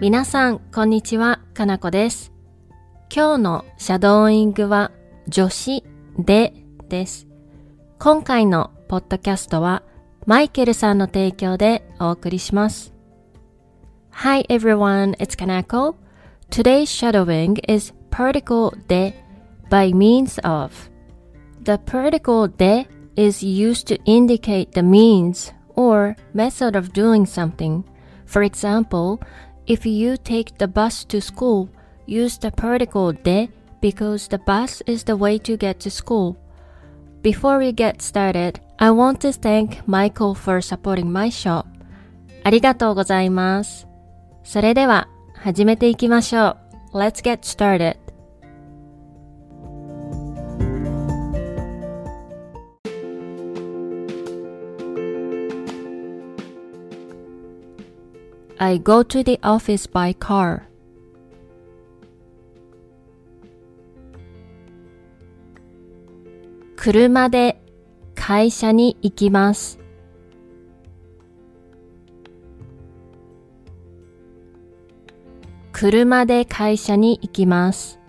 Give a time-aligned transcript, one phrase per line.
[0.00, 1.38] 皆さん、こんにちは。
[1.54, 2.32] かなこです。
[3.14, 4.90] 今日のシャドーイングは、
[5.32, 5.84] 助詞
[6.18, 6.52] で
[6.88, 7.28] です。
[8.00, 9.84] 今回のポッドキャストは、
[10.26, 12.92] マイケルさんの提供でお送りします。
[14.10, 15.94] Hi everyone, it's Kanako.
[16.50, 19.14] Today's shadowing is particle de
[19.70, 20.72] by means of.
[21.62, 27.84] The particle de is used to indicate the means or method of doing something.
[28.26, 29.20] For example,
[29.67, 31.69] if you take the bus to school,
[32.05, 33.49] use the particle de
[33.81, 36.37] because the bus is the way to get to school.
[37.21, 41.65] Before we get started, I want to thank Michael for supporting my shop.
[42.43, 43.87] ありがとうございます。
[44.43, 46.57] それでは、始めていきましょ
[46.93, 46.97] う。
[46.97, 48.02] Let's get started.
[58.66, 60.62] I go to the office by car.
[66.76, 67.60] 車で
[68.14, 69.78] 会社に行きます。
[75.72, 78.00] 車で会社に行きます。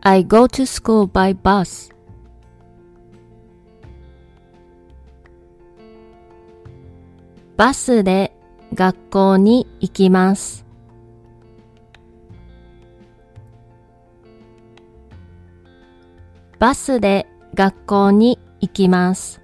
[0.00, 1.94] I go to school by bus.
[7.56, 8.36] バスで
[8.74, 10.66] 学校に行きます。
[16.58, 19.40] バスで学校に行きます。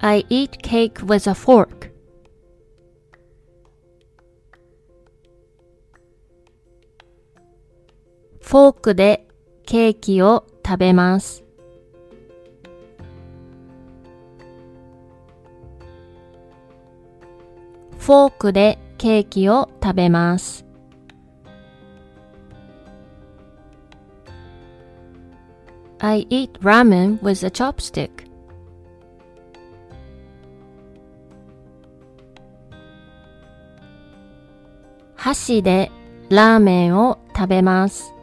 [0.00, 1.92] I eat cake with a fork.
[8.40, 9.28] フォークで
[9.66, 11.47] ケーキを食べます。
[18.08, 20.64] フォークでケーキを食べます。
[25.98, 28.08] I eat ramen with a chopstick.
[35.14, 35.90] 箸で
[36.30, 38.14] ラーメンを食べます。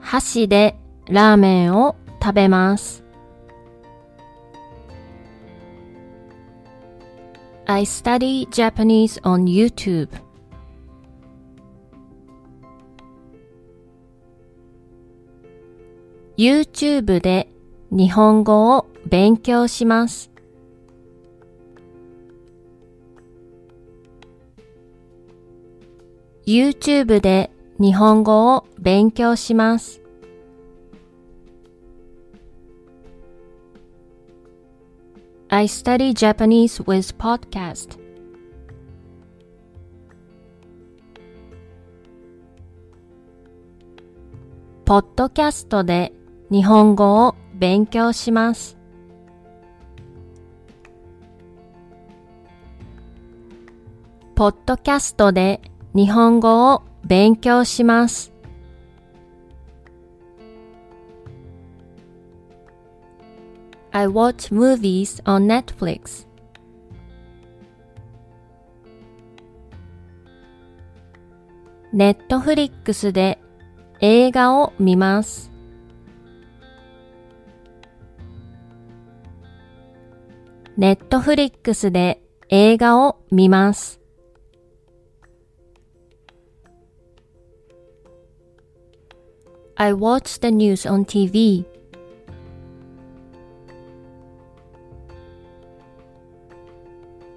[0.00, 0.78] 箸で
[1.10, 3.05] ラーメンを食べます。
[7.68, 10.08] I study Japanese on YouTube.
[16.36, 17.48] YouTube で
[17.90, 20.30] 日本語を勉強します。
[26.46, 27.50] YouTube で
[27.80, 30.05] 日本語を勉強します。
[35.56, 37.98] I study Japanese with podcast.
[44.84, 46.12] ポッドキャストで
[46.50, 48.76] 日本語を勉強します。
[54.34, 55.62] ポッドキャストで
[55.94, 58.35] 日本語を勉強します。
[63.96, 66.26] I watch movies on Netflix.
[71.94, 73.38] ネットフリックスで
[74.02, 75.50] 映画を見ます。
[80.76, 82.20] ネットフリックスで
[82.50, 83.98] 映画を見ます。
[89.76, 91.75] I watch the news on TV.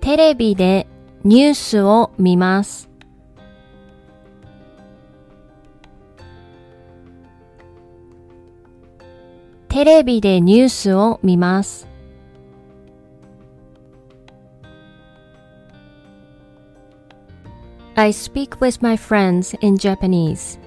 [0.10, 0.88] テレビで
[1.24, 2.90] ニュースを見ます。
[9.68, 11.88] テレビでニュースを見ます。
[17.94, 20.60] I speak with my friends in Japanese.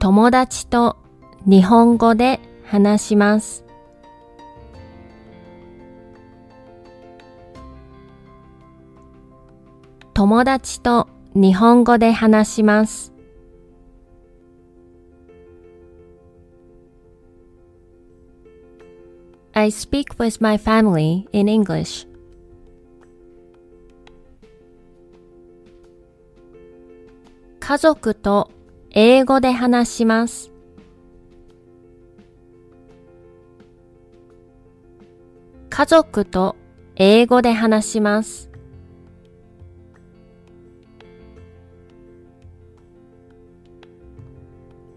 [0.00, 0.96] 友達と
[1.46, 2.40] 日本語で
[2.70, 3.64] 話します。
[10.14, 13.12] 友達と日本語で話します。
[19.52, 22.06] I speak with my family in English.
[27.58, 28.48] 家族と
[28.92, 30.52] 英語で話します。
[35.80, 36.56] 家族と
[36.94, 38.50] 英語で話します。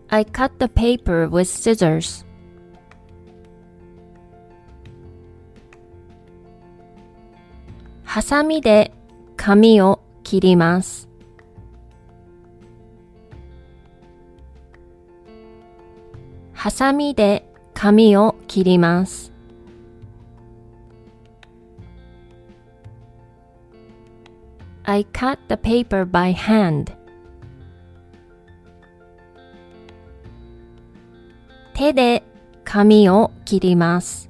[0.10, 2.26] I cut the paper with scissors.
[8.04, 8.92] ハサミで
[9.38, 11.08] 紙を切ります。
[16.52, 19.33] ハサミで紙を切ります。
[24.86, 26.92] I cut the paper by hand.
[31.74, 32.24] 手で
[32.64, 34.30] 紙を切ります。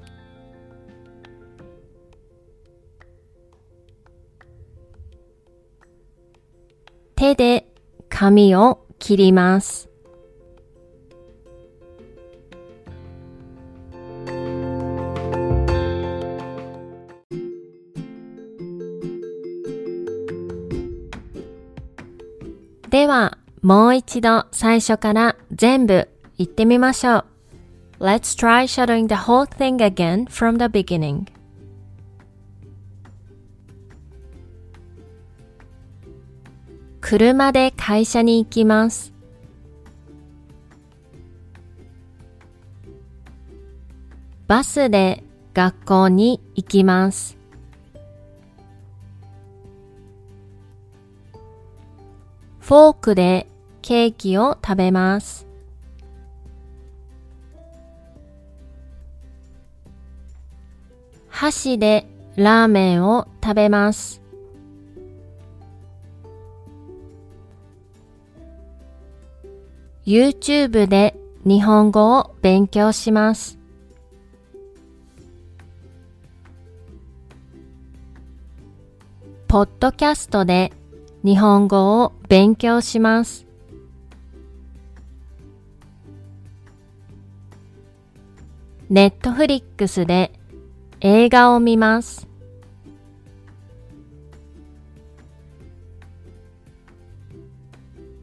[7.16, 7.66] 手で
[8.08, 9.93] 紙を切ります。
[22.94, 26.08] では、もう一度最初から全部
[26.38, 27.24] 言ってみましょう。
[27.98, 31.26] Let's try shadowing the whole thing again from the beginning.
[37.00, 39.12] 車で会社に行きます。
[44.46, 47.36] バスで学校に行きます。
[52.66, 53.46] フォークで
[53.82, 55.46] ケーキを食べます。
[61.28, 62.06] 箸で
[62.36, 64.22] ラーメンを食べます。
[70.06, 71.14] YouTube で
[71.44, 73.58] 日本語を勉強します。
[79.48, 80.72] ポッドキャストで
[81.24, 83.46] 日本語を勉強します。
[88.90, 90.38] ネットフリックスで
[91.00, 92.28] 映画を見ます。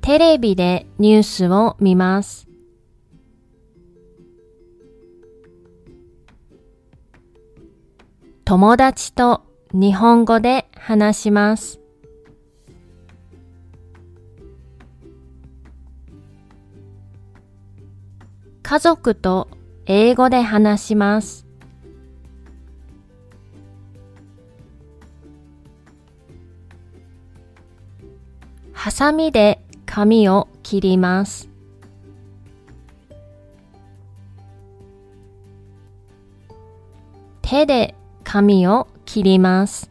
[0.01, 2.47] テレビでニュースを見ます。
[8.45, 9.41] 友達と
[9.73, 11.80] 日本語で話します。
[18.71, 19.49] 家族と
[19.85, 21.45] 英語で話します。
[28.71, 31.49] ハサミで髪を切ります。
[37.41, 37.93] 手で
[38.23, 39.90] 髪を切ります。